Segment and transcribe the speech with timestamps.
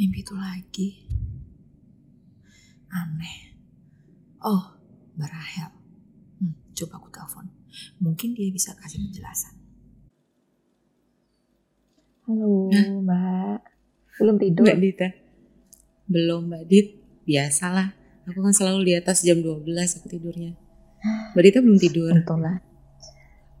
[0.00, 0.88] Mimpi itu lagi.
[2.88, 3.52] Aneh.
[4.40, 4.72] Oh,
[5.12, 5.68] Mbak Rahel.
[6.40, 7.52] Hmm, coba aku telepon.
[8.00, 9.60] Mungkin dia bisa kasih penjelasan.
[12.24, 12.86] Halo, Hah?
[12.96, 13.58] Mbak.
[14.24, 14.64] Belum tidur?
[14.72, 15.08] Mbak Dita.
[16.08, 16.96] Belum Mbak Dit.
[17.28, 17.92] Biasalah.
[18.24, 19.68] Aku kan selalu di atas jam 12
[20.00, 20.56] aku tidurnya.
[21.36, 22.08] Mbak Dita belum tidur.
[22.16, 22.56] Untunglah.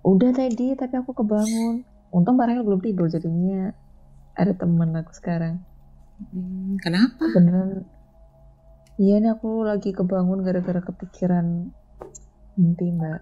[0.08, 1.84] Udah tadi, tapi aku kebangun.
[2.08, 3.76] Untung Mbak Rahel belum tidur, jadinya
[4.32, 5.68] ada temen aku sekarang.
[6.20, 7.24] Hmm, kenapa?
[7.32, 7.88] Beneran.
[9.00, 11.72] Iya nih aku lagi kebangun gara-gara kepikiran
[12.60, 13.20] mimpi Mbak.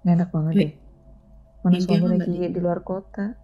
[0.00, 0.72] Nggak enak banget deh.
[1.60, 3.36] Mana suami lagi di luar kota.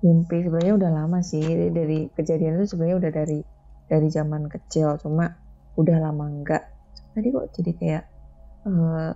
[0.00, 3.40] Mimpi sebenarnya udah lama sih dari kejadian itu sebenarnya udah dari
[3.86, 5.36] dari zaman kecil cuma
[5.76, 6.64] udah lama enggak.
[7.12, 8.04] Tadi kok jadi kayak
[8.64, 9.12] eh,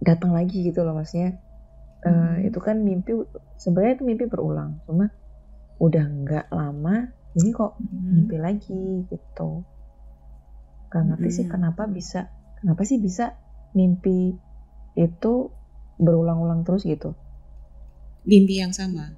[0.00, 1.34] datang lagi gitu loh maksudnya.
[2.00, 2.46] Eh, Hmm.
[2.46, 3.12] itu kan mimpi
[3.60, 5.10] sebenarnya itu mimpi berulang cuma
[5.80, 8.20] udah enggak lama ini kok Hmm.
[8.20, 9.64] mimpi lagi gitu.
[10.88, 11.54] Gak ngerti sih Mm-mm.
[11.54, 13.38] kenapa bisa, kenapa sih bisa
[13.72, 14.34] mimpi
[14.94, 15.32] itu
[15.96, 17.14] berulang-ulang terus gitu.
[18.22, 19.14] Mimpi yang sama.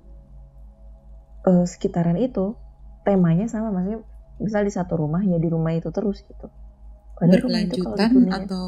[1.43, 2.55] Eh, sekitaran itu
[3.03, 4.05] temanya sama, maksudnya
[4.39, 6.47] misal di satu rumah ya di rumah itu terus gitu.
[7.15, 8.67] Padahal itu Berkelanjutan dunia- atau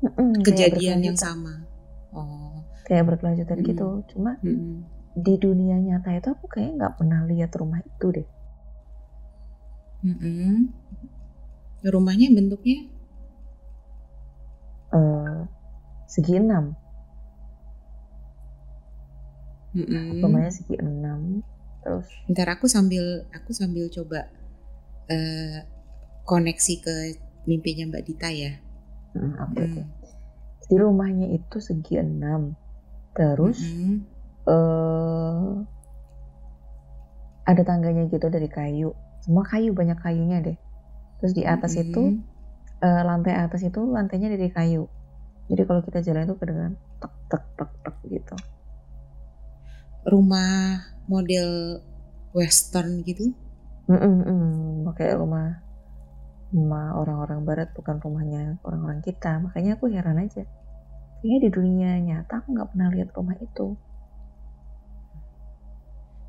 [0.00, 1.66] kayak kejadian yang sama?
[2.10, 2.62] Oh.
[2.82, 3.68] kayak berkelanjutan Mm-mm.
[3.68, 3.86] gitu.
[4.08, 4.82] Cuma hmm.
[5.14, 8.28] Di dunia nyata itu aku kayaknya nggak pernah lihat rumah itu deh.
[10.04, 10.72] Mm-mm.
[11.84, 12.78] Rumahnya bentuknya
[14.92, 15.38] Eh,
[16.12, 16.64] segi enam,
[19.74, 20.10] Mm-mm.
[20.22, 21.20] rumahnya segi enam,
[21.82, 23.04] terus Ntar aku sambil
[23.36, 24.20] aku sambil coba
[25.14, 25.58] eh,
[26.30, 26.94] koneksi ke
[27.48, 28.52] mimpinya Mbak Dita ya.
[29.14, 29.64] mm, oke.
[29.66, 29.84] Hmm.
[30.62, 32.54] Jadi rumahnya itu segi enam,
[33.16, 34.19] terus Mm-mm.
[34.50, 35.50] Eh
[37.50, 38.90] ada tangganya gitu dari kayu.
[39.24, 40.58] Semua kayu banyak kayunya deh.
[41.20, 41.84] Terus di atas Mm-mm.
[41.84, 42.02] itu
[42.86, 44.84] eh, lantai atas itu lantainya dari kayu.
[45.50, 48.36] Jadi kalau kita jalan itu kedengaran tek tek tek tek gitu.
[50.12, 50.80] rumah
[51.10, 51.80] model
[52.36, 53.34] western gitu.
[53.90, 54.94] Mm-mm, mm.
[54.96, 55.46] Kayak rumah
[56.54, 59.38] rumah orang-orang barat bukan rumahnya orang-orang kita.
[59.44, 60.42] Makanya aku heran aja.
[61.20, 63.66] Kayaknya di dunia nyata aku nggak pernah lihat rumah itu.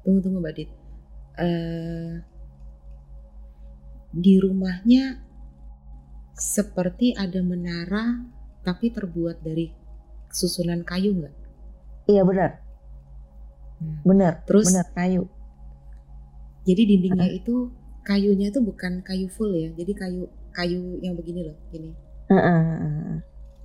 [0.01, 0.69] Tunggu tunggu Mbak Dit.
[1.37, 2.13] Eh,
[4.11, 5.23] di rumahnya
[6.35, 8.19] seperti ada menara
[8.61, 9.71] tapi terbuat dari
[10.27, 11.35] susunan kayu nggak?
[12.09, 12.51] Iya benar,
[13.79, 14.01] Hmm.
[14.03, 14.67] benar, Terus?
[14.67, 15.23] benar kayu.
[16.61, 17.71] Jadi dindingnya itu
[18.03, 19.69] kayunya itu bukan kayu full ya.
[19.73, 21.89] Jadi kayu kayu yang begini loh, gini.
[22.27, 23.17] Heeh, heeh.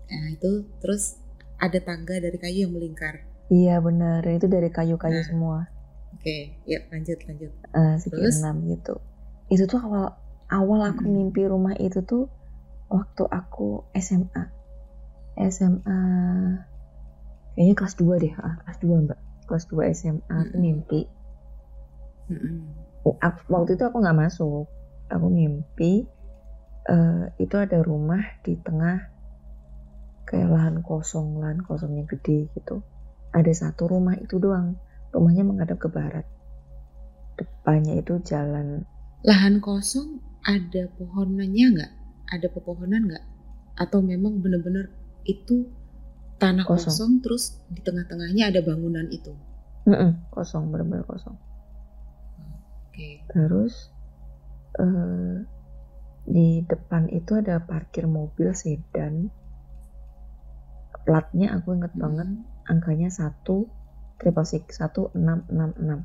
[0.07, 1.19] Nah, itu terus
[1.59, 3.25] ada tangga dari kayu yang melingkar.
[3.49, 5.27] Iya benar, itu dari kayu-kayu Nah.
[5.27, 5.59] semua.
[6.17, 7.53] Oke, ya lanjut lanjut.
[7.77, 8.41] Eh, segi Terus?
[8.41, 8.95] enam gitu.
[9.53, 10.17] Itu tuh awal
[10.49, 11.15] awal aku Mm-mm.
[11.31, 12.33] mimpi rumah itu tuh
[12.89, 14.45] waktu aku SMA.
[15.37, 16.01] SMA
[17.53, 19.21] kayaknya kelas 2 deh, ah, kelas 2 Mbak.
[19.47, 20.65] Kelas 2 SMA aku Mm-mm.
[20.65, 21.01] mimpi.
[22.33, 22.57] Mm-mm.
[23.23, 24.67] Aku- waktu itu aku nggak masuk.
[25.13, 26.09] Aku mimpi
[26.87, 29.11] eh, itu ada rumah di tengah
[30.27, 32.83] kayak lahan kosong, lahan kosong yang gede gitu.
[33.31, 34.79] Ada satu rumah itu doang.
[35.15, 36.27] Rumahnya menghadap ke barat.
[37.37, 38.89] Depannya itu jalan
[39.27, 41.93] Lahan kosong ada pohonannya nggak?
[42.31, 43.25] Ada pepohonan nggak?
[43.75, 44.87] Atau memang benar-benar
[45.27, 45.67] itu
[46.39, 46.95] tanah Kosong.
[46.95, 47.13] kosong.
[47.25, 49.35] terus di tengah-tengahnya ada bangunan itu?
[49.91, 51.35] Mm-mm, kosong, bener-bener kosong.
[52.87, 53.27] Oke.
[53.35, 53.91] Terus
[54.79, 55.43] eh,
[56.27, 59.35] di depan itu ada parkir mobil sedan.
[61.03, 62.31] Platnya aku inget banget,
[62.67, 63.67] angkanya satu
[64.21, 66.01] triple six satu enam enam enam.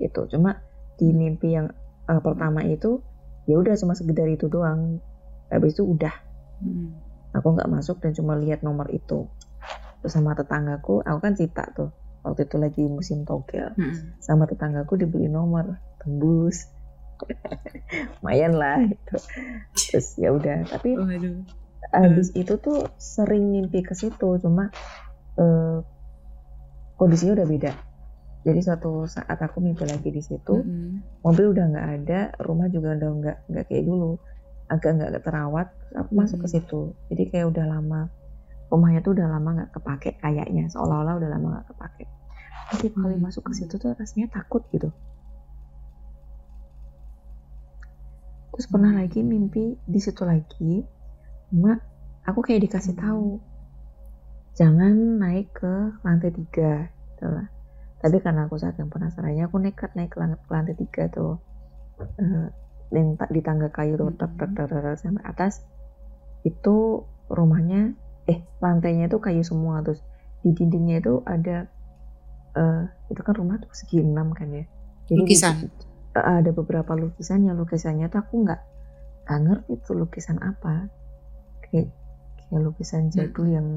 [0.00, 0.28] Gitu.
[0.36, 0.60] Cuma
[0.96, 1.72] di mimpi yang
[2.08, 3.00] eh, pertama itu
[3.46, 5.00] ya udah cuma sekedar itu doang.
[5.52, 6.14] Habis itu udah
[6.64, 6.90] Mm-mm.
[7.36, 9.30] aku nggak masuk dan cuma lihat nomor itu.
[10.02, 11.90] Terus sama tetanggaku, aku kan cita tuh.
[12.26, 14.18] Waktu itu lagi musim togel Mm-mm.
[14.18, 16.70] sama tetanggaku dibeli nomor tembus
[18.20, 19.16] lumayan lah gitu
[19.90, 21.42] terus ya udah tapi Waduh.
[21.90, 24.68] habis itu tuh sering mimpi ke situ cuma
[25.40, 25.78] eh,
[26.96, 27.72] kondisinya udah beda.
[28.46, 31.02] Jadi suatu saat aku mimpi lagi di situ Mm-mm.
[31.26, 34.16] mobil udah nggak ada rumah juga udah nggak nggak kayak dulu.
[34.66, 36.94] Agak nggak terawat aku masuk ke situ.
[37.10, 38.00] Jadi kayak udah lama
[38.66, 40.66] rumahnya tuh udah lama nggak kepake kayaknya.
[40.70, 42.04] Seolah-olah udah lama nggak kepake.
[42.66, 43.22] Tapi kali Hmm.
[43.22, 44.90] masuk ke situ tuh rasanya takut gitu.
[48.56, 50.80] Terus pernah lagi mimpi di situ lagi
[51.46, 51.78] cuma
[52.26, 53.02] aku kayak dikasih Hmm.
[53.04, 53.26] tahu
[54.56, 57.46] jangan naik ke lantai tiga gitu lah.
[57.96, 61.40] tapi karena aku saking penasarannya aku nekat naik ke lantai, ke lantai tiga tuh.
[62.20, 62.48] Eh,
[62.92, 65.64] yang tak di tangga kayu tuh tek tek tek, tek, sampai atas
[66.46, 67.96] itu rumahnya
[68.30, 70.00] eh lantainya itu kayu semua terus.
[70.44, 71.66] Di dindingnya itu ada
[72.56, 74.64] eh itu kan rumah tuh segi enam kan ya.
[75.10, 75.56] Jadi di- Lukisan.
[76.16, 77.42] eh, ada beberapa lukisan.
[77.44, 78.60] Yang lukisannya tuh aku nggak
[79.26, 80.86] nggak ngerti itu lukisan apa.
[81.66, 81.90] Kayak
[82.46, 83.68] kayak lukisan jadul yang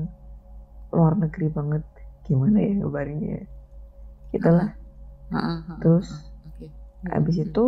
[0.94, 1.84] luar negeri banget.
[2.26, 3.50] Gimana ya gambarnya
[4.30, 4.70] itulah
[5.30, 6.10] Heeh, heeh, Terus,
[7.06, 7.66] habis Hmm, itu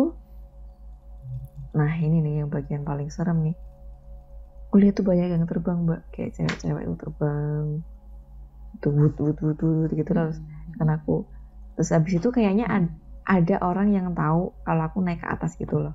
[1.72, 3.56] nah ini nih yang bagian paling serem nih.
[4.68, 6.00] Aku lihat tuh banyak yang terbang mbak.
[6.10, 7.64] Kayak cewek-cewek yang terbang.
[8.82, 10.34] Tuh wut wut wut wut gitu lah.
[10.34, 11.24] Hmm, kan aku
[11.72, 15.78] terus habis itu kayaknya ad- ada orang yang tahu kalau aku naik ke atas gitu
[15.78, 15.94] loh.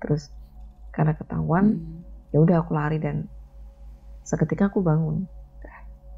[0.00, 0.30] Terus
[0.94, 2.30] karena ketahuan hmm.
[2.32, 3.28] ya udah aku lari dan
[4.24, 5.28] seketika aku bangun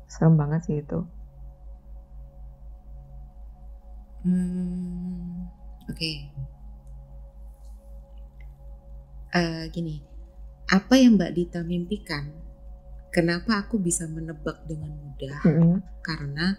[0.09, 1.01] serem banget sih itu
[4.19, 5.47] Hmm,
[5.87, 6.13] oke.
[9.31, 10.03] Eh, gini,
[10.69, 12.27] apa yang Mbak Dita mimpikan?
[13.15, 15.39] Kenapa aku bisa menebak dengan mudah?
[15.47, 15.79] Mm-mm.
[16.03, 16.51] Karena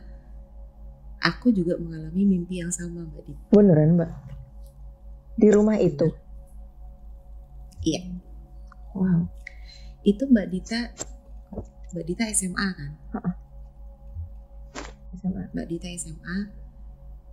[1.19, 3.43] aku juga mengalami mimpi yang sama, Mbak Dita.
[3.51, 4.11] beneran mbak
[5.35, 6.07] di rumah itu
[7.83, 8.01] Iya.
[8.95, 9.27] wow
[10.01, 10.79] Itu Mbak Dita,
[11.93, 12.91] Mbak Dita SMA kan?
[15.17, 15.43] SMA.
[15.53, 16.37] Mbak Dita SMA.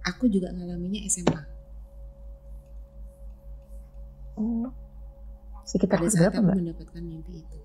[0.06, 1.42] Aku juga ngalaminya SMA.
[4.36, 4.68] oh
[5.66, 7.60] sekitar Pada saat berapa aku mbak mendapatkan mimpi itu.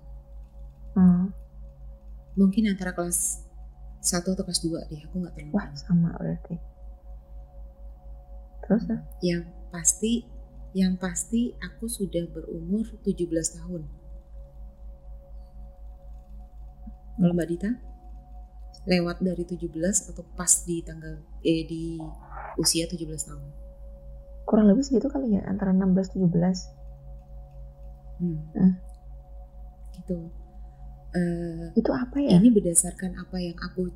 [0.98, 1.30] Hmm.
[2.34, 3.46] Mungkin antara kelas
[4.02, 5.78] 1 atau kelas 2 deh, aku nggak terlalu wah tahu.
[5.78, 6.56] sama berarti
[8.66, 9.02] terus ah?
[9.22, 10.26] yang pasti
[10.72, 13.30] yang pasti aku sudah berumur 17
[13.62, 13.84] tahun
[17.22, 17.70] kalau Mbak Dita
[18.90, 19.70] lewat dari 17
[20.10, 22.02] atau pas di tanggal eh di
[22.58, 22.98] usia 17
[23.30, 23.46] tahun
[24.50, 26.34] kurang lebih segitu kali ya antara 16 17
[28.26, 28.40] hmm.
[28.58, 28.74] Hmm.
[30.02, 30.18] gitu
[31.12, 33.92] Eh, itu apa ya ini berdasarkan apa yang aku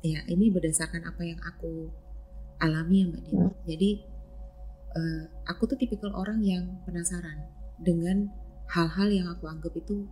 [0.00, 1.92] ya ini berdasarkan apa yang aku
[2.56, 3.52] alami ya Mbak Dita Hmm.
[3.68, 3.90] jadi
[4.96, 7.36] eh, aku tuh tipikal orang yang penasaran
[7.76, 8.32] dengan
[8.72, 10.08] hal-hal yang aku anggap itu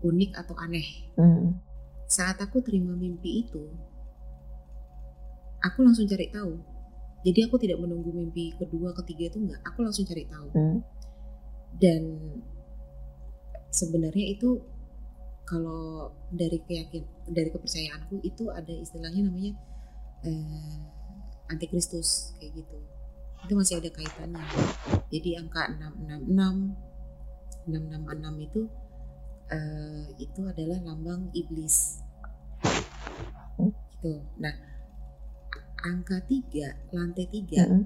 [0.00, 0.88] unik atau aneh
[1.20, 1.60] Hmm.
[2.06, 3.66] Saat aku terima mimpi itu
[5.62, 6.54] aku langsung cari tahu.
[7.26, 10.48] Jadi aku tidak menunggu mimpi kedua ketiga itu enggak aku langsung cari tahu.
[10.54, 10.80] Hmm.
[11.76, 12.02] dan
[13.68, 14.64] sebenarnya itu
[15.44, 19.52] kalau dari keyakin dari kepercayaanku itu ada istilahnya namanya
[20.24, 20.80] eh,
[21.52, 22.78] antikristus kayak gitu.
[23.44, 24.42] Itu masih ada kaitannya.
[25.12, 28.60] Jadi angka 666 666 itu
[29.48, 32.02] eh, itu adalah lambang iblis
[33.56, 34.54] gitu nah
[35.82, 37.84] angka 3 lantai 3 Hmm.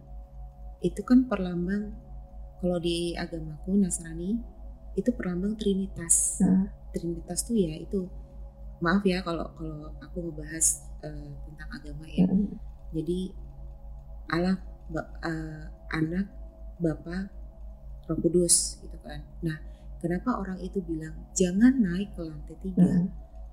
[0.81, 1.93] itu kan perlambang
[2.61, 4.37] kalau di agamaku Nasrani
[4.93, 6.41] itu perlambang Trinitas.
[6.41, 6.69] Hmm.
[6.91, 8.05] Trinitas tuh ya itu
[8.81, 10.67] maaf ya kalau kalau aku ngebahas
[11.01, 12.25] eh, tentang agama ya.
[12.29, 12.57] Hmm.
[12.93, 13.33] Jadi
[14.29, 14.57] Allah
[14.89, 16.27] ba- eh, anak
[16.81, 17.29] Bapa
[18.09, 19.21] Roh Kudus gitu kan.
[19.41, 19.57] Nah,
[20.01, 22.89] kenapa orang itu bilang jangan naik ke lantai tiga?
[22.89, 23.09] Hmm.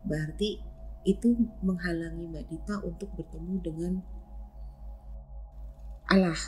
[0.07, 0.63] Berarti
[1.07, 3.93] itu menghalangi Mbak Dita untuk bertemu dengan
[6.07, 6.39] Allah,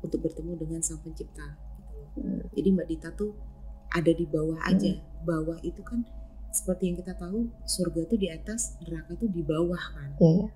[0.00, 1.56] untuk bertemu dengan Sang Pencipta.
[1.84, 2.20] Gitu.
[2.24, 2.40] Hmm.
[2.56, 3.36] Jadi Mbak Dita tuh
[3.92, 4.92] ada di bawah aja.
[5.22, 6.02] Bawah itu kan
[6.52, 10.10] seperti yang kita tahu surga tuh di atas, neraka tuh di bawah kan.
[10.20, 10.48] Iya.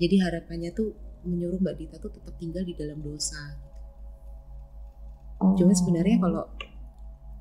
[0.00, 0.94] Jadi harapannya tuh
[1.26, 3.38] menyuruh Mbak Dita tuh tetap tinggal di dalam dosa.
[5.40, 5.56] Oh.
[5.56, 6.44] Cuma sebenarnya kalau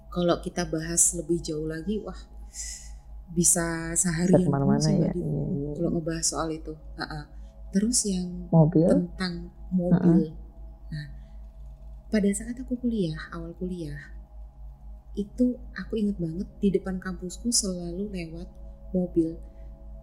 [0.09, 2.17] kalau kita bahas lebih jauh lagi, wah
[3.29, 5.21] bisa seharian ke mana-mana ya Dita.
[5.21, 5.69] Iya, iya.
[5.77, 6.73] Kalau ngebahat soal itu.
[6.97, 7.29] Ha-ha.
[7.69, 10.33] Terus yang mobil tentang mobil.
[10.89, 11.07] Nah,
[12.09, 14.01] pada saat aku kuliah, awal kuliah,
[15.13, 18.49] itu aku inget banget di depan kampusku selalu lewat
[18.97, 19.37] mobil.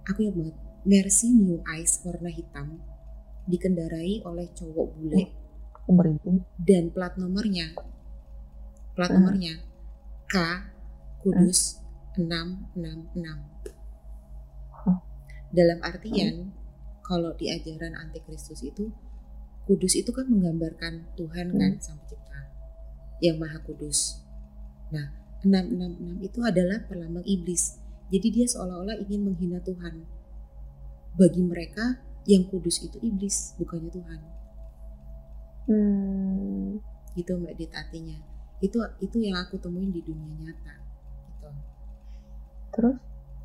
[0.07, 2.79] Aku inget banget, Mercy New Ice warna hitam
[3.47, 5.23] dikendarai oleh cowok bule
[5.87, 7.75] merinding dan plat nomornya
[8.99, 9.23] plat Hmm.
[9.23, 9.66] nomornya
[10.27, 10.37] K
[11.23, 11.83] Kudus
[12.15, 12.77] 666.
[14.87, 14.99] Oh.
[15.51, 16.55] Dalam artian
[17.03, 18.91] kalau di ajaran antikristus itu
[19.67, 22.41] kudus itu kan menggambarkan Tuhan kan sang pencipta
[23.19, 24.23] yang maha kudus.
[24.95, 25.11] Nah,
[25.43, 27.83] 666 itu adalah perlambang iblis.
[28.09, 30.07] Jadi dia seolah-olah ingin menghina Tuhan.
[31.19, 34.37] Bagi mereka yang kudus itu iblis, bukannya Tuhan
[35.71, 36.79] hmm.
[37.19, 38.17] gitu mbak Dit artinya
[38.65, 40.75] itu itu yang aku temuin di dunia nyata
[41.29, 41.49] gitu.
[42.73, 42.97] Terus?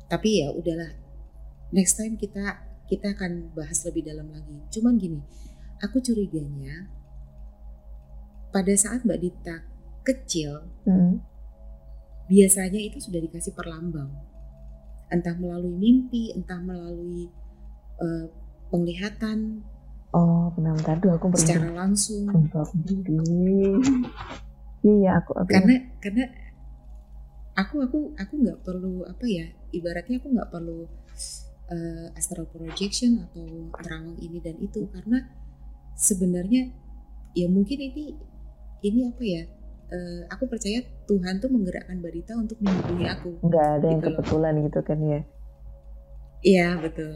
[0.08, 0.92] Tapi ya udahlah
[1.72, 4.56] next time kita kita akan bahas lebih dalam lagi.
[4.72, 5.20] Cuman gini
[5.80, 6.88] aku curiganya
[8.52, 9.56] pada saat Mbak Dita
[10.04, 11.24] kecil, Mm.
[12.28, 14.12] biasanya itu sudah dikasih perlambang.
[15.08, 17.32] Entah melalui mimpi, entah melalui
[18.02, 18.26] eh,
[18.72, 19.62] penglihatan.
[20.12, 20.96] Oh, benar bentar.
[21.00, 22.28] Dulu aku secara langsung.
[24.82, 26.24] Iya, aku aku Karena karena
[27.52, 29.46] aku aku aku nggak perlu apa ya,
[29.76, 30.88] ibaratnya aku nggak perlu
[31.74, 33.46] eh, astral projection atau
[33.80, 35.18] terawang ini dan itu karena
[35.96, 36.62] sebenarnya
[37.36, 38.04] ya mungkin ini
[38.82, 39.42] ini apa ya?
[39.92, 43.32] eh, aku percaya Tuhan tuh menggerakkan Mbak Dita untuk menghubungi aku.
[43.46, 44.24] nggak ada yang Gitu loh.
[44.24, 45.20] kebetulan gitu kan ya.
[46.42, 47.12] Iya betul.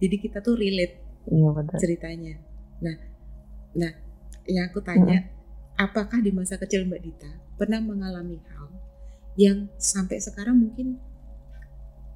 [0.00, 0.96] Jadi kita tuh relate
[1.30, 1.80] Iya betul.
[1.80, 2.34] ceritanya.
[2.84, 2.96] Nah,
[3.76, 3.92] nah,
[4.48, 5.18] yang aku tanya,
[5.80, 8.68] apakah di masa kecil Mbak Dita pernah mengalami hal
[9.40, 11.00] yang sampai sekarang mungkin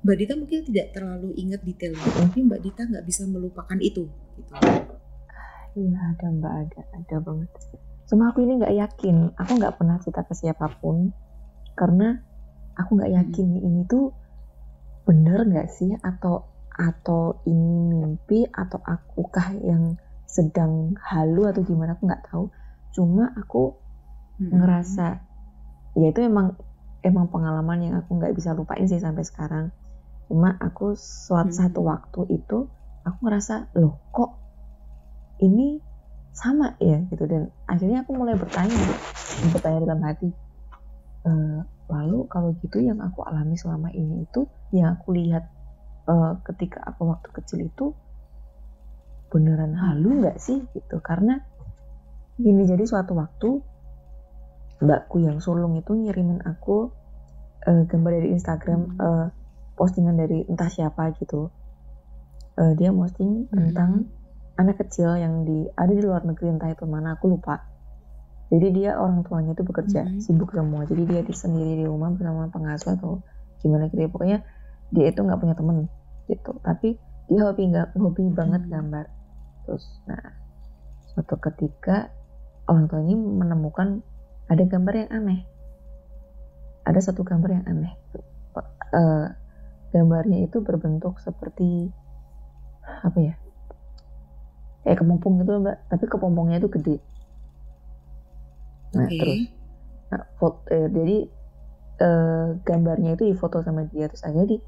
[0.04, 4.04] Mbak Dita mungkin tidak terlalu ingat detailnya, tapi Mbak Dita nggak bisa melupakan itu.
[4.37, 4.52] Gitu.
[5.75, 7.50] Iya ada mbak ada ada banget.
[8.04, 9.33] Cuma aku ini nggak yakin.
[9.33, 11.09] Aku nggak pernah cerita ke siapa pun
[11.73, 12.21] karena
[12.76, 14.12] aku nggak yakin ini tuh
[15.09, 19.97] bener nggak sih atau atau ini mimpi atau akukah yang
[20.28, 22.44] sedang halu atau gimana aku nggak tahu.
[22.94, 23.82] Cuma aku
[24.34, 24.50] Hmm.
[24.50, 25.06] ngerasa
[25.94, 26.58] ya itu emang
[27.06, 29.70] emang pengalaman yang aku nggak bisa lupain sih sampai sekarang.
[30.26, 31.58] Cuma aku suatu Hmm.
[31.60, 32.66] satu waktu itu
[33.06, 34.42] aku ngerasa loh kok
[35.42, 35.78] ini
[36.34, 36.98] sama ya?
[37.06, 37.24] Gitu.
[37.30, 38.74] Dan akhirnya aku mulai bertanya
[39.54, 40.28] bertanya dalam hati
[41.24, 45.44] "Eh, lalu kalau gitu yang aku alami selama ini itu yang aku lihat
[46.10, 47.86] eh, ketika aku waktu kecil itu
[49.30, 50.58] beneran halu nggak sih?
[50.74, 50.96] Gitu.
[51.00, 51.38] Karena
[52.38, 53.48] gini jadi suatu waktu
[54.82, 56.90] mbakku yang sulung itu ngirimin aku
[57.64, 59.00] eh, gambar dari Instagram Hmm.
[59.00, 59.26] eh,
[59.74, 61.50] postingan dari entah siapa gitu
[62.54, 63.74] Eh, dia posting Hmm.
[63.74, 63.90] tentang
[64.54, 67.66] anak kecil yang di ada di luar negeri entah itu mana aku lupa
[68.46, 70.22] jadi dia orang tuanya itu bekerja Hmm.
[70.22, 73.26] sibuk semua jadi dia di sendiri di rumah bersama pengasuh atau
[73.58, 74.10] gimana gitu ya.
[74.14, 74.38] pokoknya
[74.94, 75.90] dia itu nggak punya temen
[76.30, 76.94] gitu tapi
[77.26, 78.70] dia hobi nggak hobi banget Hmm.
[78.70, 79.04] gambar
[79.66, 80.22] terus nah
[81.10, 82.14] suatu ketika
[82.68, 84.00] orang tua ini menemukan
[84.49, 85.40] ada gambar yang aneh.
[86.85, 87.92] Ada satu gambar yang aneh.
[88.94, 89.26] Eh,
[89.92, 91.88] gambarnya itu berbentuk seperti
[92.85, 93.35] apa ya?
[94.85, 95.76] Kayak kepompong gitu mbak.
[95.88, 96.97] Tapi kepompongnya itu gede.
[98.97, 99.16] Nah Oke.
[99.16, 99.40] terus.
[100.12, 101.16] Nah, foto, eh, jadi
[101.94, 104.09] eh, gambarnya itu difoto sama dia.
[104.12, 104.59] Terus akhirnya di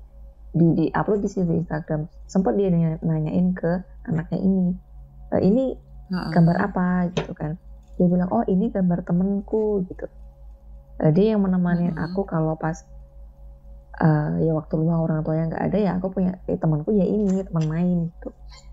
[0.56, 2.08] di, di upload di situ Instagram.
[2.24, 4.72] Sempat dia nanya- nanyain ke anaknya ini
[5.36, 5.64] "Eh, ini
[6.32, 7.12] gambar apa?
[7.12, 7.60] Gitu kan
[7.96, 10.04] dia bilang oh ini gambar temenku gitu.
[11.02, 11.96] Eh, dia yang menemani Mhm.
[12.04, 12.78] aku kalau pas
[14.04, 17.40] eh, ya waktu rumah orang tuanya nggak ada ya aku punya eh, temanku ya ini
[17.48, 18.28] teman main gitu.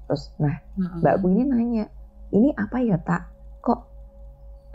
[0.07, 0.97] Terus nah Ha-ha.
[1.01, 1.85] mbakku ini nanya
[2.35, 3.21] ini apa ya tak
[3.63, 3.79] kok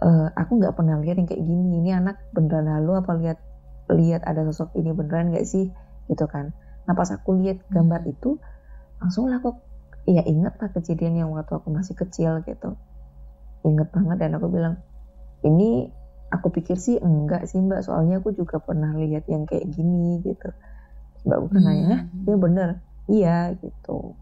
[0.06, 1.68] eh, aku nggak pernah lihat yang kayak gini?
[1.82, 3.38] Ini anak beneran halu apa lihat
[3.92, 5.64] lihat ada sosok ini beneran nggak sih?
[6.10, 6.52] Gitu kan.
[6.86, 8.38] Nah pas aku lihat gambar itu
[9.02, 9.50] langsung lah aku
[10.08, 12.76] ya inget lah kejadian yang waktu aku masih kecil gitu
[13.66, 14.74] inget banget dan aku bilang
[15.46, 15.90] ini
[16.28, 17.82] aku pikir sih enggak sih mbak.
[17.86, 20.48] Soalnya aku juga pernah lihat yang kayak gini gitu.
[21.26, 21.68] Mbak bukan Hmm.
[21.68, 21.96] nanya
[22.28, 22.68] ya bener?
[23.08, 24.14] Iya gitu.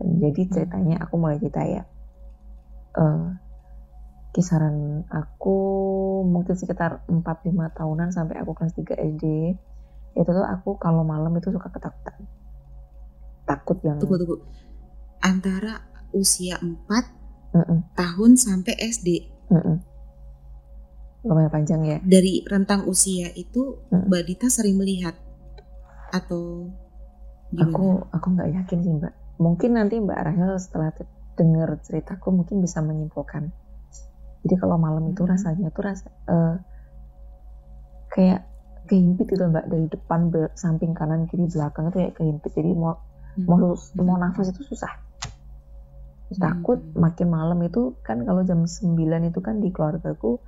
[0.00, 1.84] Dan jadi ceritanya aku mulai cerita ya.
[2.96, 3.26] Eh,
[4.30, 5.56] kisaran aku
[6.22, 9.24] mungkin sekitar 4-5 tahunan sampai aku kelas 3 SD
[10.10, 12.26] itu tuh aku kalau malam itu suka ketakutan.
[13.46, 14.36] Takut yang Tunggu tunggu.
[15.22, 17.19] Antara usia 4
[17.50, 19.08] Mm-mm, tahun sampai SD.
[19.50, 19.76] mm-mm.
[21.20, 24.08] lumayan panjang ya Dari rentang usia itu Mm.
[24.08, 25.18] Mbak Dita sering melihat
[26.10, 26.70] atau
[27.52, 27.68] gimana?
[27.68, 32.58] aku aku nggak yakin sih mbak mungkin nanti mbak Rahel setelah te- dengar ceritaku mungkin
[32.58, 33.50] bisa menyimpulkan
[34.42, 35.30] jadi kalau malam itu Mhm.
[35.30, 36.54] rasanya tuh rasa eh,
[38.10, 38.40] kayak
[38.86, 42.96] kehimpit gitu mbak dari depan samping kanan kiri belakang itu kayak kehimpit jadi mau
[43.30, 43.46] Hmm.
[43.46, 44.90] mau mau nafas itu susah.
[46.38, 50.38] Takut makin malam itu kan kalau jam 9 itu kan di keluargaku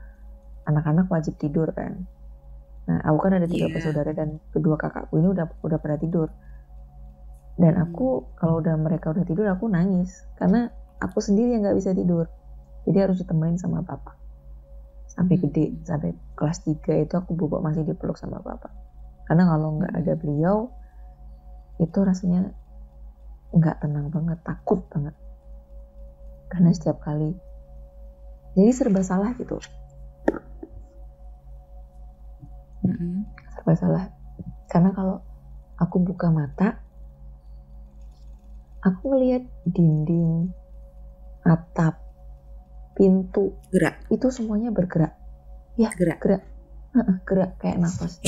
[0.63, 2.07] anak-anak wajib tidur kan
[2.87, 3.75] nah aku kan ada tiga Iya.
[3.75, 6.31] bersaudara dan kedua kakakku ini udah udah pada tidur
[7.59, 7.85] dan Hmm.
[7.91, 12.27] aku kalau udah mereka udah tidur aku nangis karena aku sendiri yang nggak bisa tidur
[12.87, 14.15] jadi harus ditemenin sama papa
[15.11, 15.51] sampai Hmm.
[15.51, 18.71] gede sampai kelas 3 itu aku bobok masih dipeluk sama papa
[19.27, 20.01] karena kalau nggak Hmm.
[20.03, 20.57] ada beliau
[21.79, 22.51] itu rasanya
[23.53, 25.15] nggak tenang banget takut banget
[26.53, 27.33] karena setiap kali.
[28.53, 29.57] Jadi serba salah gitu.
[33.57, 34.05] Serba salah.
[34.69, 35.25] Karena kalau
[35.81, 36.77] aku buka mata
[38.85, 40.53] aku ngelihat dinding
[41.49, 42.05] atap
[42.93, 45.17] pintu Gerak, itu semuanya bergerak.
[45.81, 46.21] Gerak.
[46.21, 46.43] gerak.
[46.93, 48.21] Heeh, gerak kayak nafas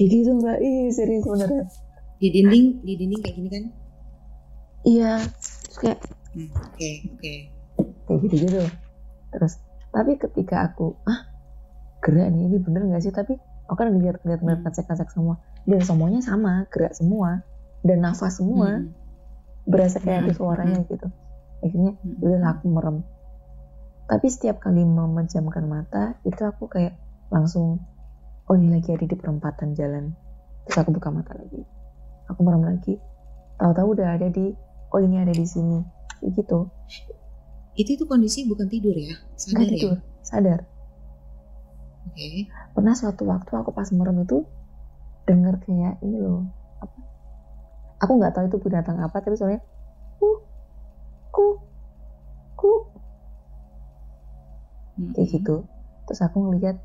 [0.00, 1.68] Jadi itu mbak, ih serius beneran.
[2.20, 3.64] Di dinding, di dinding kayak gini kan?
[4.84, 5.12] Iya,
[5.66, 5.98] terus kayak
[6.30, 7.32] Hmm, Oke, oke.
[8.06, 8.62] kayak gitu gitu.
[9.34, 9.58] Terus
[9.90, 11.26] tapi ketika aku ah
[11.98, 13.10] gerak nih ini bener nggak sih?
[13.10, 13.34] Tapi
[13.66, 14.66] aku kan ngeliat ngeliat ngeliat Hmm.
[14.70, 17.42] ngecek ngecek semua dan semuanya sama gerak semua
[17.82, 18.94] dan nafas semua Hmm,
[19.66, 21.08] berasa kayak ada Hmm, suaranya gitu.
[21.66, 22.22] Akhirnya hmm.
[22.22, 22.96] udah aku merem.
[24.06, 26.94] Tapi setiap kali memejamkan mata itu aku kayak
[27.30, 27.82] langsung
[28.46, 30.14] oh ini lagi ada di perempatan jalan.
[30.66, 31.79] Terus aku buka mata lagi.
[32.30, 32.94] Aku merem lagi.
[33.58, 34.54] Tahu-tahu udah ada di
[34.90, 35.82] oh ini ada di sini.
[36.18, 36.58] Kayak gitu.
[37.74, 39.14] Itu itu kondisi bukan tidur ya?
[39.14, 39.70] Nggak Sadar ya?
[39.72, 40.60] tidur, sadar.
[42.06, 42.48] Oke.
[42.72, 44.42] Pernah suatu waktu aku pas merem itu
[45.24, 46.98] denger kayak ini loh apa?
[48.00, 49.60] Aku nggak tahu itu binatang apa tapi soalnya
[50.16, 50.28] ku
[51.30, 51.46] ku
[52.56, 52.70] ku
[54.96, 55.64] Hmm, kayak gitu.
[56.04, 56.76] Terus aku ngeliat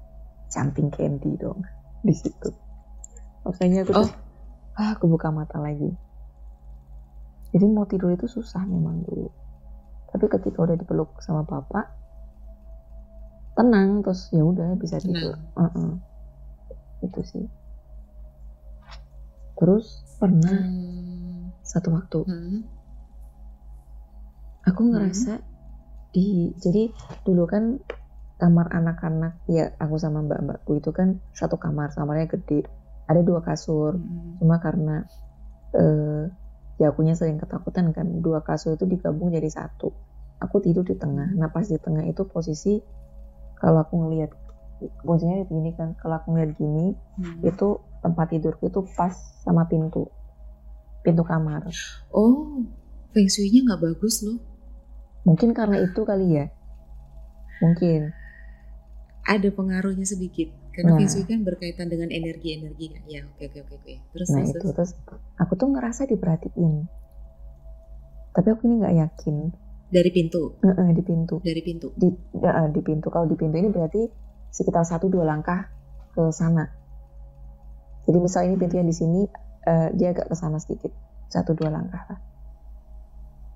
[0.48, 1.60] jumping candy dong
[2.00, 2.50] di situ.
[3.44, 4.06] Makanya aku Oh.
[4.08, 4.12] tuh,
[4.76, 5.92] ah aku buka mata lagi.
[7.56, 9.32] Jadi mau tidur itu susah memang dulu.
[10.12, 11.88] Tapi ketika udah dipeluk sama bapak,
[13.56, 15.40] tenang terus ya udah bisa tidur.
[15.56, 15.92] Heeh.
[17.08, 17.48] Itu sih.
[19.56, 22.60] Terus pernah Hmm, satu waktu hmm,
[24.64, 25.44] aku ngerasa
[26.16, 26.92] di jadi
[27.28, 27.80] dulu kan
[28.40, 32.68] kamar anak-anak ya aku sama mbak-mbakku itu kan satu kamar kamarnya gede
[33.06, 34.42] ada dua kasur hmm.
[34.42, 35.06] cuma karena
[35.76, 36.26] eh
[36.76, 39.96] ya akunya sering ketakutan kan dua kasur itu digabung jadi satu
[40.44, 42.84] aku tidur di tengah nah pas di tengah itu posisi
[43.56, 44.32] kalau aku ngelihat
[45.08, 47.40] posisinya gini kan kalau aku ngeliat gini Hmm.
[47.48, 50.12] itu tempat tidurku itu pas sama pintu
[51.00, 51.64] pintu kamar
[52.12, 52.60] Oh,
[53.16, 54.36] feng shui-nya nggak bagus loh.
[55.24, 56.46] mungkin karena itu kali ya
[57.64, 58.12] mungkin
[59.26, 60.54] Ada pengaruhnya sedikit.
[60.76, 60.98] Karena Nah.
[61.00, 63.04] feng shui kan berkaitan dengan energi-energi kan.
[63.08, 63.94] Ya, oke oke oke oke.
[64.12, 64.92] Terus Nah terus, itu terus.
[65.40, 66.74] aku tuh ngerasa diperhatiin.
[68.36, 69.36] Tapi aku ini nggak yakin.
[69.86, 71.88] dari pintu, Nge-nge, di pintu, dari pintu.
[71.96, 73.08] di ya, di pintu.
[73.08, 74.02] Kalau di pintu ini berarti
[74.50, 75.72] sekitar satu dua langkah
[76.12, 76.68] ke sana.
[78.04, 79.22] Jadi misal ini pintunya di sini,
[79.64, 80.92] eh, dia agak ke sana sedikit,
[81.32, 82.20] satu dua langkah lah.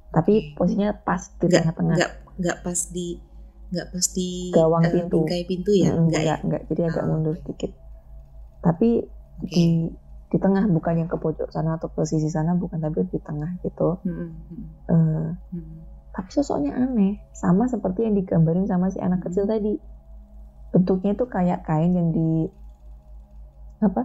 [0.09, 1.97] Tapi posisinya pas di tengah-tengah.
[1.97, 3.19] nggak nggak pas di
[3.69, 5.15] nggak pas di Gawang eh, pintu.
[5.21, 6.25] bingkai pintu ya, Mm, nggak ya.
[6.25, 6.61] nggak, nggak.
[6.73, 7.71] Jadi agak Oh, mundur sedikit.
[8.59, 8.89] Tapi
[9.39, 9.53] Oke.
[9.53, 9.65] di
[10.29, 13.49] di tengah bukan yang ke pojok sana atau ke sisi sana bukan tapi di tengah
[13.61, 13.97] gitu.
[14.01, 15.77] Hmm, hmm, hmm, Eh, hmm.
[16.09, 19.25] tapi sosoknya aneh sama seperti yang digambarin sama si anak Hmm.
[19.29, 19.77] kecil tadi
[20.69, 22.45] bentuknya itu kayak kain yang di
[23.79, 24.01] apa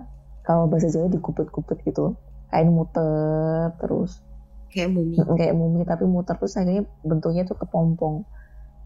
[0.47, 2.15] kalau bahasa Jawa dikupet-kupet gitu
[2.49, 4.21] kain muter terus
[4.69, 5.15] Kayak mumi.
[5.39, 8.27] Kayak mumi tapi muter terus akhirnya bentuknya tuh kepompong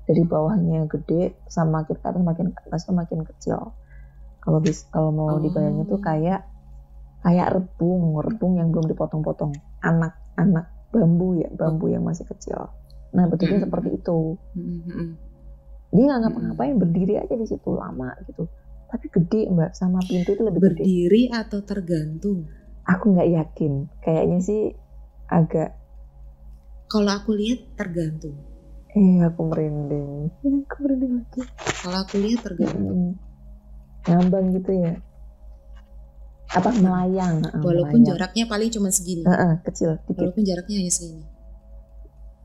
[0.08, 3.76] dari bawahnya gede sama makin ke atas makin ke atas tuh makin kecil.
[4.40, 5.40] Kalau bis kalau mau Oh.
[5.44, 6.48] dibayangin tuh kayak
[7.20, 9.52] kayak rebung rebung yang belum dipotong-potong.
[9.84, 12.72] Anak-anak bambu ya bambu yang masih kecil.
[13.12, 13.68] Nah bentuknya Hmm.
[13.68, 14.18] seperti itu.
[14.56, 15.10] Hmm, hmm,
[15.92, 18.48] dia nggak ngapa-ngapain berdiri aja di situ lama gitu.
[18.88, 20.80] Tapi gede mbak sama pintu itu lebih gede.
[20.80, 22.48] Berdiri atau tergantung?
[22.88, 23.92] aku nggak yakin.
[24.00, 24.62] Kayaknya sih
[25.28, 25.76] agak
[26.88, 28.40] Kalau aku lihat tergantung.
[28.98, 30.10] Eh aku merinding
[30.42, 31.42] aku merinding lagi
[31.78, 32.90] Kalau aku lihat tergantung.
[32.90, 33.12] Mm.
[34.04, 34.94] ngambang gitu ya
[36.48, 38.08] apa melayang Heeh, Walaupun melayang.
[38.16, 39.20] jaraknya paling cuma segini.
[39.22, 41.24] Heeh, kecil dikit Walaupun jaraknya hanya segini.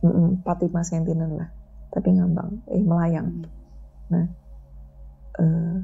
[0.03, 1.49] Mm-mm, 4-5 sentinan lah
[1.89, 3.47] tapi ngambang eh melayang
[4.11, 4.27] Hmm.
[5.33, 5.77] Eh,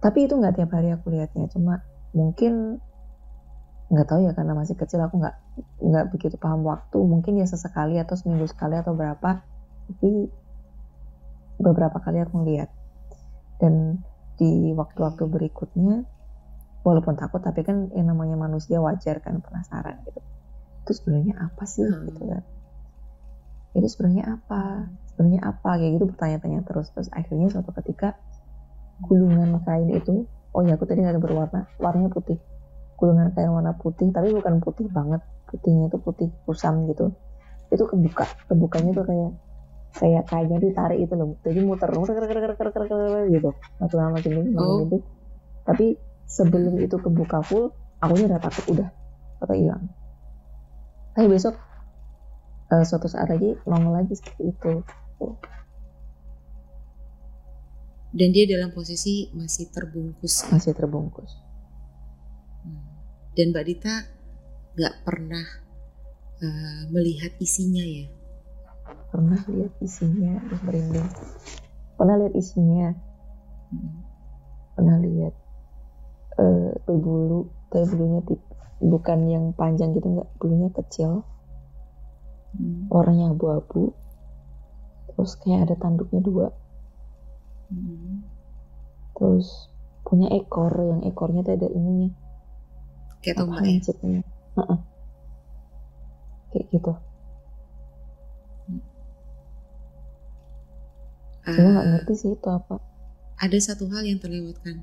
[0.00, 2.80] tapi itu nggak tiap hari aku lihatnya cuma mungkin
[3.92, 5.36] nggak tahu ya karena masih kecil aku nggak
[5.84, 6.96] nggak begitu paham waktu.
[6.96, 9.44] Mungkin ya sesekali atau seminggu sekali atau berapa.
[9.84, 10.10] Tapi
[11.60, 12.70] beberapa kali aku ngeliat.
[13.60, 14.00] Dan
[14.34, 16.02] di waktu-waktu berikutnya
[16.82, 20.20] walaupun takut tapi kan yang namanya manusia wajar kan penasaran gitu.
[20.84, 21.84] Itu sebenarnya apa sih?
[21.84, 22.08] Hmm.
[22.08, 22.42] gitu kan.
[23.76, 24.88] Itu sebenarnya apa?
[25.12, 25.70] Sebenarnya apa?
[25.76, 26.88] Kayak gitu bertanya-tanya terus.
[26.96, 28.16] Terus akhirnya suatu ketika
[29.04, 31.60] gulungan kain itu oh ya aku tadi nggak ada berwarna.
[31.76, 32.40] Warnanya putih
[33.04, 35.20] gulungan kain warna putih tapi bukan putih banget.
[35.44, 37.12] Putihnya itu putih kusam gitu.
[37.68, 39.30] Itu kebuka kebukanya tuh kayak
[39.94, 41.36] kayak kainnya ditarik itu loh.
[41.44, 41.92] Jadi muter
[43.28, 43.52] gitu.
[43.84, 44.88] Makin lama makin Oh.
[44.88, 45.04] gitu
[45.64, 45.96] tapi
[46.28, 48.88] sebelum itu kebuka full aku udah takut udah
[49.40, 49.88] atau hilang.
[51.16, 51.56] Tapi besok
[52.68, 54.72] eh, suatu saat lagi nongol lagi seperti itu.
[58.14, 60.46] Dan dia dalam posisi masih terbungkus.
[60.54, 61.43] masih terbungkus.
[63.34, 63.94] Dan Mbak Dita
[64.78, 65.42] nggak pernah
[66.38, 68.06] uh, melihat isinya ya?
[69.10, 71.10] Pernah lihat isinya merinding
[71.98, 72.94] pernah lihat isinya.
[73.74, 74.06] Hmm.
[74.74, 75.34] pernah lihat
[76.38, 78.42] uh, berbulu tapi bulunya tip,
[78.82, 81.26] bukan yang panjang gitu nggak bulunya kecil.
[82.54, 82.86] Hmm.
[82.86, 83.90] warnanya abu-abu.
[85.10, 86.48] Terus kayak ada tanduknya dua.
[87.66, 88.22] Hmm.
[89.14, 89.70] terus
[90.06, 92.12] punya ekor yang ekornya tuh ada ininya
[93.24, 94.78] kayak tombak ya uh -uh.
[96.52, 96.92] kayak gitu
[101.44, 102.80] Cuma nggak ngerti sih itu apa.
[103.36, 104.80] Ada satu hal yang terlewatkan.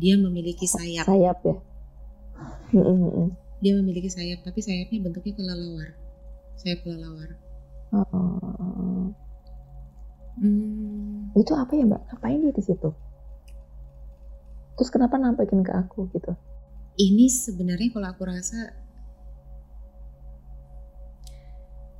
[0.00, 1.04] Dia memiliki sayap.
[1.04, 1.56] Sayap ya.
[3.60, 5.88] Dia memiliki sayap, tapi sayapnya bentuknya kelelawar.
[6.56, 7.28] Sayap kelelawar.
[7.92, 9.12] Oh.
[10.38, 11.34] Hmm.
[11.34, 12.00] Itu apa ya mbak?
[12.14, 12.90] Ngapain dia di situ?
[14.78, 16.32] Terus kenapa nampakin ke aku gitu?
[16.98, 18.74] Ini sebenarnya kalau aku rasa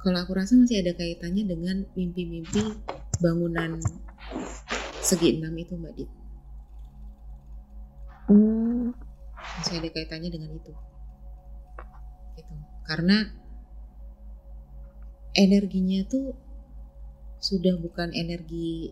[0.03, 2.83] kalau aku rasa masih ada kaitannya dengan mimpi-mimpi
[3.23, 3.79] bangunan
[4.99, 6.11] segi enam itu Mbak Dit.
[8.27, 8.91] Hmm.
[9.63, 10.73] Masih ada kaitannya dengan itu.
[12.35, 12.55] Gitu.
[12.83, 13.23] Karena
[15.39, 16.35] energinya tuh
[17.39, 18.91] sudah bukan energi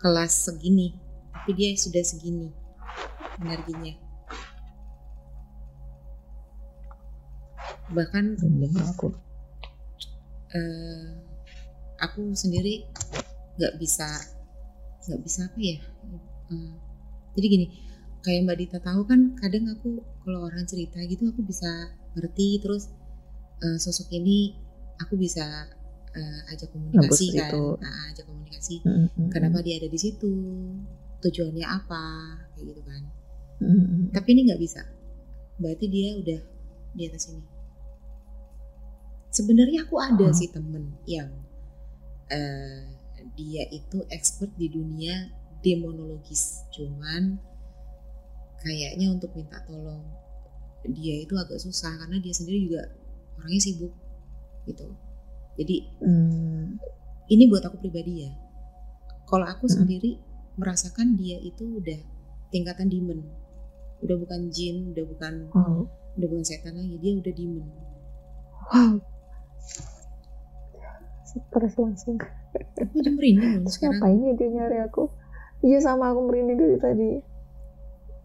[0.00, 0.96] kelas segini,
[1.36, 2.48] tapi dia sudah segini
[3.44, 4.09] energinya.
[7.90, 8.24] Bahkan
[8.86, 9.08] aku.
[10.50, 11.06] uh,
[12.00, 12.88] aku sendiri
[13.60, 14.08] nggak bisa
[15.06, 15.78] nggak bisa apa ya
[16.50, 16.72] uh,
[17.36, 17.66] jadi gini
[18.20, 22.90] kayak mbak Dita tahu kan kadang aku kalau orang cerita gitu aku bisa ngerti terus
[23.64, 24.56] uh, sosok ini
[25.00, 25.44] aku bisa
[26.12, 27.50] uh, ajak komunikasi kan.
[27.54, 28.84] Uh, ajak komunikasi.
[28.84, 29.28] Mm -hmm.
[29.32, 30.32] kenapa dia ada di situ?
[31.24, 32.04] Tujuannya apa?
[32.56, 33.02] Kayak gitu kan.
[33.60, 34.02] Mm -hmm.
[34.12, 34.82] tapi ini nggak bisa.
[35.60, 36.40] Berarti dia udah
[36.96, 37.42] di atas ini
[39.40, 40.36] sebenarnya aku ada hmm.
[40.36, 41.32] sih temen yang
[42.28, 42.84] uh,
[43.32, 45.32] dia itu expert di dunia
[45.64, 47.40] demonologis cuman
[48.60, 50.04] kayaknya untuk minta tolong
[50.92, 52.82] dia itu agak susah karena dia sendiri juga
[53.40, 53.92] orangnya sibuk
[54.68, 54.88] gitu
[55.56, 56.76] jadi hmm.
[57.32, 58.30] ini buat aku pribadi ya
[59.28, 59.76] kalau aku hmm.
[59.80, 60.10] sendiri
[60.60, 62.00] merasakan dia itu udah
[62.52, 63.24] tingkatan demon
[64.00, 65.84] udah bukan jin udah bukan oh.
[66.16, 67.68] udah bukan setan lagi dia udah demon
[68.72, 69.09] wow
[71.30, 72.18] stres langsung.
[72.82, 74.02] Aku udah merinding sekarang.
[74.02, 75.06] ngapain ya dia nyari aku?
[75.62, 77.10] Iya sama aku merinding dari tadi.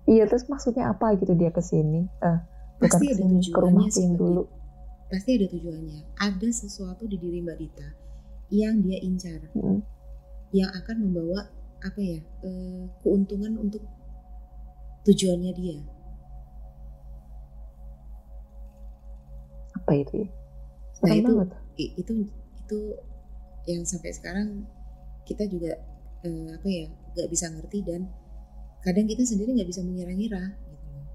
[0.10, 2.38] Iya terus maksudnya apa gitu dia ke sini uh,
[2.78, 4.44] pasti ada tujuannya ke rumah dulu.
[5.10, 6.00] Pasti ada tujuannya.
[6.18, 7.88] Ada sesuatu di diri mbak Dita
[8.54, 9.42] yang dia incar.
[9.54, 9.82] Hmm.
[10.54, 11.52] yang akan membawa
[11.84, 13.84] apa ya uh, keuntungan untuk
[15.04, 15.78] tujuannya dia.
[19.76, 20.30] Apa itu ya
[21.04, 21.50] nah itu banget.
[21.76, 22.14] itu
[22.66, 22.80] itu
[23.66, 24.64] yang sampai sekarang
[25.26, 25.74] kita juga
[26.24, 26.86] eh, apa ya
[27.18, 28.08] nggak bisa ngerti dan
[28.86, 31.08] kadang kita sendiri nggak bisa mengira-ngira gitu loh.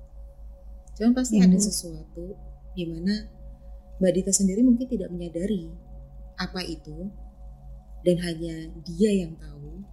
[0.98, 1.46] Cuman pasti hmm.
[1.46, 2.24] ada sesuatu
[2.74, 3.14] di mana
[4.02, 5.70] Mbak Dita sendiri mungkin tidak menyadari
[6.40, 7.12] apa itu
[8.00, 9.84] dan hanya dia yang tahu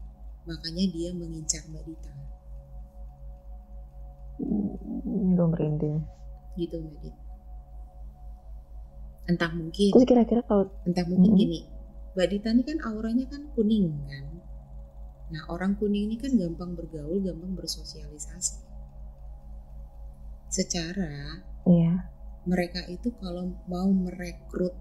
[0.47, 2.13] makanya dia mengincar Mbak Dita.
[5.05, 6.01] Belum merinding.
[6.57, 7.26] Gitu Mbak Dita
[9.27, 11.39] entah mungkin terus kira-kira kalau entah mungkin hmm.
[11.39, 11.59] gini
[12.15, 14.25] mbak Dita ini kan auranya kan kuning kan
[15.27, 18.63] nah orang kuning ini kan gampang bergaul gampang bersosialisasi
[20.47, 22.07] secara iya.
[22.47, 24.71] mereka itu kalau mau merekrut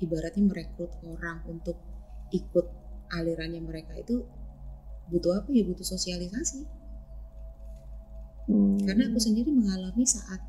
[0.00, 1.76] ibaratnya merekrut orang untuk
[2.32, 2.66] ikut
[3.12, 4.24] alirannya mereka itu
[5.12, 6.64] butuh apa ya butuh sosialisasi
[8.48, 8.88] hmm.
[8.88, 10.40] karena aku sendiri mengalami saat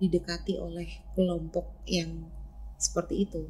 [0.00, 2.26] didekati oleh kelompok yang
[2.78, 3.42] seperti itu.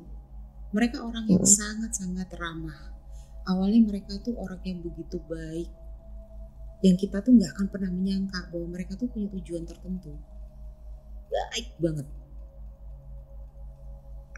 [0.72, 2.96] Mereka orang yang sangat-sangat ramah.
[3.48, 5.68] Awalnya mereka tuh orang yang begitu baik,
[6.84, 10.12] yang kita tuh nggak akan pernah menyangka bahwa mereka tuh punya tujuan tertentu.
[11.28, 12.06] Baik banget.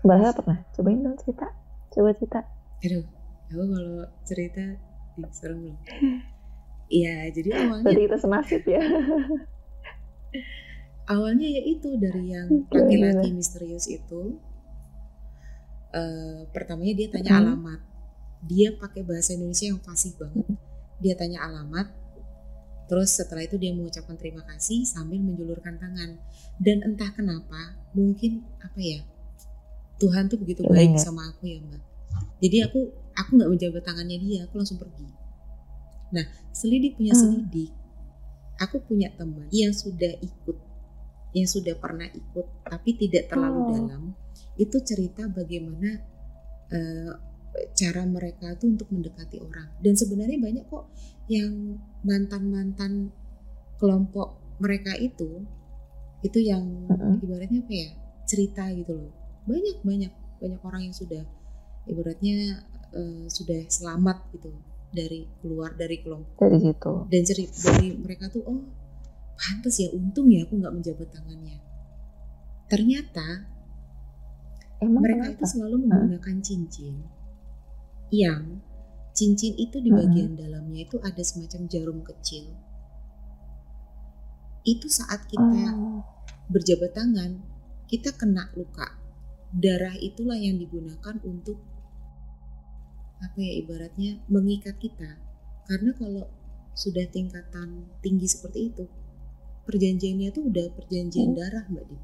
[0.06, 0.58] Bahasa pernah?
[0.74, 1.46] Cobain dong cerita.
[1.90, 2.40] Coba cerita.
[2.86, 3.06] Aduh,
[3.50, 4.64] aku kalau cerita
[5.18, 5.78] di serem belum.
[6.90, 7.86] Iya, jadi awalnya.
[7.86, 8.82] Tadi kita senasib ya.
[11.14, 14.42] awalnya ya itu dari yang laki-laki misterius itu
[15.94, 17.40] uh, pertamanya dia tanya hmm.
[17.44, 17.80] alamat.
[18.46, 20.46] Dia pakai bahasa Indonesia yang fasih banget.
[21.00, 22.00] Dia tanya alamat
[22.90, 26.18] terus setelah itu dia mengucapkan terima kasih sambil menjulurkan tangan.
[26.58, 29.06] Dan entah kenapa mungkin apa ya
[30.02, 31.82] Tuhan tuh begitu baik sama aku ya mbak.
[32.42, 35.06] Jadi aku aku nggak menjabat tangannya dia aku langsung pergi.
[36.10, 37.22] Nah selidik punya hmm.
[37.22, 37.70] selidik
[38.60, 40.58] aku punya teman yang sudah ikut
[41.32, 43.68] yang sudah pernah ikut tapi tidak terlalu Oh.
[43.72, 44.02] dalam
[44.56, 46.00] itu cerita bagaimana
[46.70, 47.12] eh,
[47.74, 49.68] cara mereka tuh untuk mendekati orang.
[49.82, 50.90] Dan sebenarnya banyak kok
[51.30, 53.14] yang mantan-mantan
[53.78, 55.44] kelompok mereka itu
[56.20, 56.84] itu yang
[57.24, 57.90] ibaratnya apa ya
[58.28, 59.12] cerita gitu loh.
[59.48, 61.22] Banyak banyak banyak orang yang sudah
[61.88, 64.52] ibaratnya eh, sudah selamat gitu
[64.90, 66.38] dari keluar dari kelompok.
[66.38, 66.92] Dari situ.
[67.08, 68.60] Dan cerita dari mereka tuh oh
[69.40, 71.58] pantas ya untung ya aku nggak menjabat tangannya.
[72.68, 73.26] Ternyata
[74.80, 76.94] emang mereka itu kenapa selalu menggunakan cincin
[78.10, 78.60] yang
[79.14, 82.50] cincin itu di bagian dalamnya itu ada semacam jarum kecil.
[84.64, 86.02] Itu saat kita Oh.
[86.50, 87.40] berjabat tangan
[87.86, 88.96] kita kena luka.
[89.50, 91.58] Darah itulah yang digunakan untuk
[93.20, 95.18] apa ya ibaratnya mengikat kita.
[95.66, 96.26] Karena kalau
[96.74, 98.86] sudah tingkatan tinggi seperti itu
[99.66, 101.38] perjanjiannya tuh udah perjanjian Hmm.
[101.38, 101.96] darah mbak Di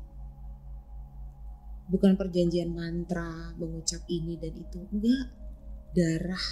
[1.86, 4.78] bukan perjanjian mantra mengucap ini dan itu.
[4.90, 5.24] Enggak.
[5.94, 6.46] Darah.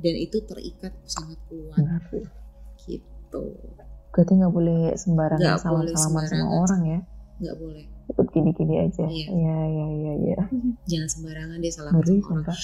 [0.00, 1.76] Dan itu terikat sangat kuat.
[1.76, 2.24] Ngeri.
[2.80, 3.44] gitu.
[4.10, 6.60] Berarti nggak boleh sembarangan Nggak salam boleh salaman sama sembarangan.
[6.64, 7.00] orang ya?
[7.40, 7.84] Nggak boleh.
[8.10, 9.04] Ikut gini-gini aja.
[9.06, 9.26] Iya.
[9.30, 10.38] iya iya iya iya.
[10.88, 12.56] Jangan sembarangan deh salam ngeri sama orang.
[12.56, 12.58] sumpah.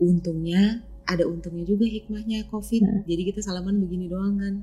[0.00, 0.62] Untungnya
[1.06, 2.82] ada untungnya juga hikmahnya covid.
[2.82, 3.02] Hmm.
[3.06, 4.54] jadi kita salaman begini doang kan?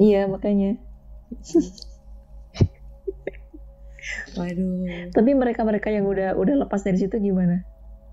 [0.00, 0.80] Iya makanya
[4.34, 5.10] waduh.
[5.10, 7.62] Tapi mereka mereka yang udah udah lepas dari situ gimana?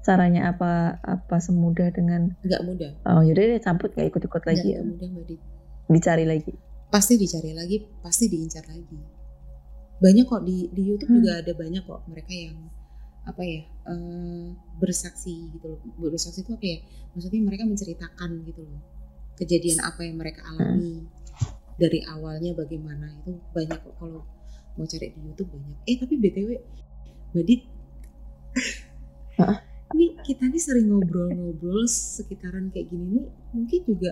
[0.05, 2.91] Caranya apa apa semudah dengan nggak mudah.
[3.05, 4.81] Oh yaudah deh cabut nggak ikut ikut lagi ya?
[4.81, 5.39] mudah mbak Dit.
[5.89, 6.53] dicari lagi?
[6.89, 8.97] Pasti dicari lagi pasti diincar lagi.
[9.99, 11.17] Banyak kok di di YouTube Hmm.
[11.19, 12.57] juga ada banyak kok mereka yang
[13.27, 14.45] apa ya eh,
[14.79, 15.79] bersaksi gitu loh.
[15.99, 16.77] Bersaksi itu apa ya?
[17.13, 18.81] Maksudnya mereka menceritakan gitu loh
[19.39, 21.07] kejadian apa yang mereka alami.
[21.79, 24.27] Dari awalnya bagaimana itu banyak kok kalau
[24.79, 25.77] mau cari di YouTube banyak.
[25.83, 26.49] Eh tapi btw
[27.35, 27.61] Badit.
[29.89, 34.11] Ini kita nih sering ngobrol-ngobrol sekitaran kayak gini nih mungkin juga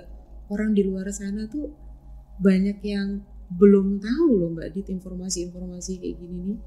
[0.51, 1.69] orang di luar sana tuh
[2.41, 6.59] banyak yang belum tahu loh Mbak Dit informasi-informasi kayak gini nih.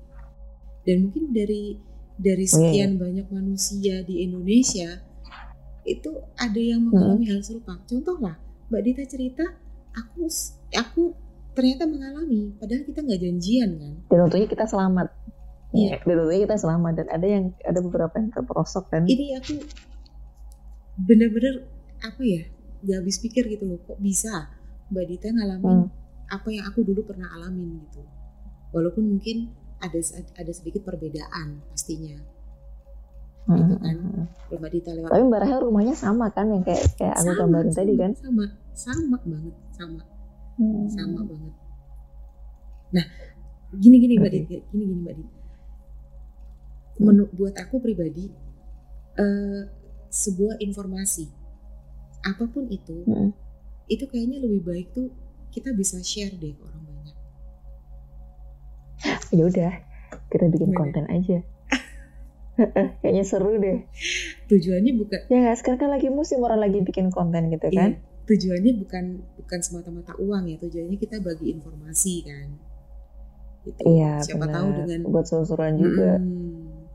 [0.88, 1.76] Dan mungkin dari
[2.16, 5.00] dari Oh, iya, sekian banyak manusia di Indonesia
[5.84, 7.80] itu ada yang mengalami hal serupa.
[7.88, 8.36] Contoh lah,
[8.68, 9.44] Mbak Dita cerita,
[9.96, 10.28] aku
[10.76, 11.02] aku
[11.50, 13.94] ternyata mengalami, padahal kita nggak janjian kan.
[14.06, 15.08] dan untungnya kita selamat
[15.70, 16.02] Iya.
[16.02, 19.54] dan untungnya kita selamat dan ada yang ada beberapa yang terperosok kan Ini aku
[20.98, 21.64] bener-bener
[22.00, 22.42] apa ya,
[22.80, 24.50] nggak habis pikir gitu loh, kok bisa
[24.90, 25.88] Mbak Dita ngalamin Hmm.
[26.26, 28.02] apa yang aku dulu pernah alamin gitu.
[28.70, 29.98] Walaupun mungkin ada
[30.36, 32.18] ada sedikit perbedaan pastinya.
[33.50, 33.96] gitu kan.
[33.98, 34.26] Hmm.
[34.52, 37.72] Mbak Dita lewat tapi mbak Rahel rumahnya sama kan yang kayak kayak aku Sama, gambarin
[37.72, 40.02] tadi kan Sama, sama banget, sama,
[40.60, 40.84] Hmm.
[40.92, 41.54] sama banget.
[42.92, 43.06] Nah,
[43.72, 44.30] gini gini Mbak.
[44.30, 45.28] Dit, gini gini Mbak Dit.
[47.00, 48.28] Menurut buat aku pribadi,
[49.16, 49.60] eh,
[50.06, 51.24] sebuah informasi
[52.20, 53.32] apa pun itu, Hmm.
[53.86, 55.08] itu kayaknya lebih baik tuh
[55.48, 57.16] kita bisa share deh ke orang banyak.
[59.30, 59.72] ya udah
[60.28, 60.78] kita bikin Gimana?
[60.78, 61.38] konten aja
[63.00, 63.88] kayaknya seru deh
[64.46, 68.72] Tujuannya bukan ya sekarang kan lagi musim orang lagi bikin konten gitu kan Iya, tujuannya
[68.80, 69.04] bukan
[69.38, 72.48] bukan semata-mata uang ya, tujuannya kita bagi informasi kan.
[73.60, 73.80] Gitu.
[73.84, 76.88] iya Siapa benar tahu dengan buat seru-seruan juga Mm-mm.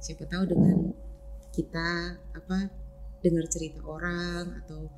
[0.00, 0.92] siapa tahu dengan Hmm.
[1.50, 1.88] kita
[2.32, 2.58] apa
[3.20, 4.88] dengar cerita orang atau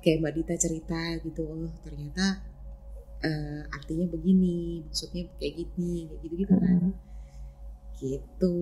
[0.00, 2.40] kayak Mbak Dita cerita gitu oh ternyata
[3.20, 6.92] eh, artinya begini maksudnya kayak gini kayak gitu gitu kan Hmm.
[7.96, 8.54] gitu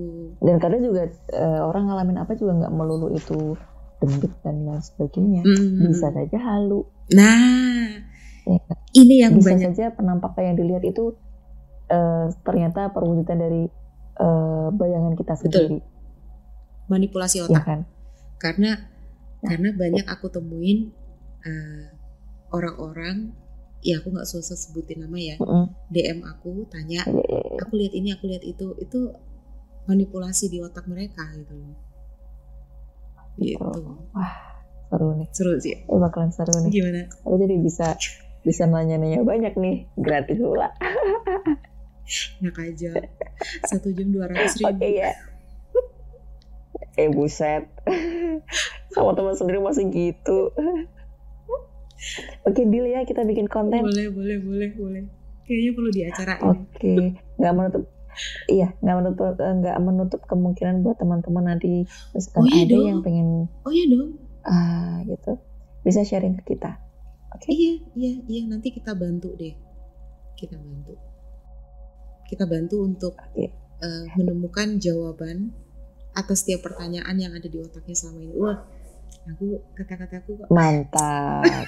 [0.43, 3.55] dan kadang juga eh, orang ngalamin apa juga nggak melulu itu
[4.05, 5.43] gendut dan lain sebagainya.
[5.43, 5.89] Mm.
[5.89, 6.85] bisa saja halu.
[7.11, 8.05] Nah
[8.45, 8.61] Ya.
[8.95, 9.73] ini yang bisa banyak.
[9.73, 11.17] saja penampakan yang dilihat itu
[11.87, 13.65] eh, ternyata perwujudan dari
[14.15, 15.81] eh, bayangan kita sendiri.
[16.87, 17.65] Manipulasi ya otak.
[17.65, 17.81] kan?
[18.37, 18.77] Karena
[19.41, 19.49] Ya.
[19.51, 20.93] karena banyak aku temuin
[21.43, 21.89] eh,
[22.51, 23.33] orang-orang
[23.81, 25.69] ya aku nggak susah sebutin nama ya Mm-mm.
[25.89, 27.61] DM aku tanya Ya, ya, ya.
[27.61, 28.73] aku lihat ini aku lihat itu.
[28.79, 29.13] Itu
[29.85, 31.77] manipulasi di otak mereka gitu loh
[33.39, 33.67] gitu.
[34.15, 34.35] Wah
[34.91, 35.29] seru nih.
[35.35, 35.75] Seru sih.
[35.75, 36.71] Eh bakalan seru nih.
[36.71, 37.03] Gimana?
[37.27, 37.99] Aku jadi bisa
[38.45, 40.71] bisa nanya-nanya banyak nih gratis pula.
[42.45, 42.93] Enak aja.
[43.65, 45.13] Satu jam dua ratus oke ribu ya.
[47.01, 47.65] Eh buset.
[48.93, 50.53] Sama teman sendiri masih gitu.
[52.45, 53.81] Oke deal ya kita bikin konten.
[53.81, 55.03] Boleh boleh boleh boleh.
[55.45, 56.49] Kayaknya perlu di acara ini.
[56.49, 56.95] Oke,
[57.37, 57.85] nggak menutup,
[58.47, 62.87] iya nggak menutup nggak menutup kemungkinan buat teman-teman nanti misalkan Oh iya ada dong.
[62.87, 63.29] yang pengen
[63.63, 64.11] oh iya dong
[64.45, 65.33] ah gitu
[65.83, 66.77] bisa sharing ke kita.
[67.35, 69.53] Oke, iya iya iya nanti kita bantu deh
[70.35, 70.95] kita bantu
[72.25, 73.51] kita bantu untuk Oke.
[73.81, 75.51] eh, menemukan jawaban
[76.15, 78.33] atas setiap pertanyaan yang ada di otaknya selama ini.
[78.39, 78.59] Wah,
[79.29, 81.67] aku kata-kataku kok Mantap.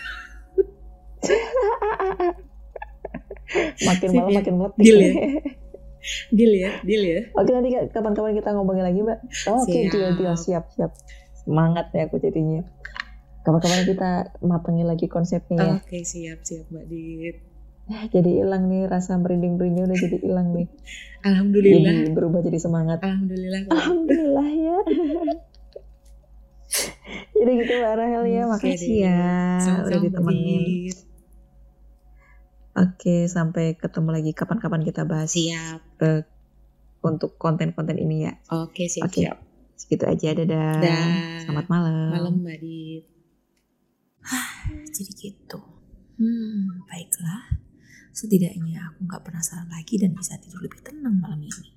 [3.87, 4.37] makin malam ya.
[4.41, 4.87] makin meletik.
[4.87, 4.99] Ya?
[6.31, 7.21] deal ya, deal ya.
[7.35, 9.19] Oke nanti kapan-kapan kita ngomongin lagi mbak.
[9.51, 9.93] Oke Siap.
[9.93, 10.93] deal deal siap siap.
[11.43, 12.63] Semangat ya aku jadinya.
[13.47, 14.11] Kapan-kapan kita
[14.43, 15.75] matengin lagi konsepnya ya.
[15.79, 17.37] Oke, siap, siap Mbak Dit.
[17.87, 20.67] Eh, Jadi hilang nih rasa merinding-merindingnya udah jadi hilang nih.
[21.23, 21.95] Alhamdulillah.
[22.03, 22.99] Jadi berubah jadi semangat.
[23.07, 23.71] Alhamdulillah.
[23.71, 24.77] Alhamdulillah ya.
[27.37, 29.23] Jadi gitu Mbak Rahel ya, makasih ya
[29.63, 30.91] Sama-sama, udah ditemenin.
[32.77, 35.81] Oke, sampai ketemu lagi kapan-kapan kita bahas Siap.
[36.05, 36.23] eh,
[37.01, 38.37] untuk konten-konten ini ya.
[38.53, 39.25] Oke, siap, Oke.
[39.25, 39.39] siap.
[39.77, 40.81] Segitu aja, dadah.
[40.81, 41.09] Dah.
[41.45, 42.09] Selamat malam.
[42.13, 43.05] Malam Mbak Dit.
[44.93, 45.61] Jadi gitu.
[46.17, 47.61] Hmm, baiklah.
[48.17, 51.76] Setidaknya aku nggak penasaran lagi dan bisa tidur lebih tenang malam ini.